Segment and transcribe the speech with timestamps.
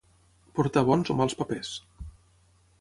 [0.59, 1.71] Portar bons o mals papers.